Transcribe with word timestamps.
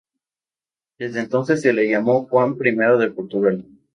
Desde 0.97 1.19
entonces 1.19 1.61
se 1.61 1.73
le 1.73 1.87
llamó 1.87 2.25
Juan 2.27 2.57
I 2.59 2.71
de 2.99 3.11
Portugal. 3.11 3.63